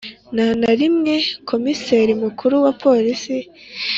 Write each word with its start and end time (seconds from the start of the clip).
Nta 0.33 0.47
na 0.61 0.71
rimwe 0.79 1.15
Komiseri 1.49 2.13
Mukuru 2.23 2.55
wa 2.65 2.71
Polisi 2.83 3.37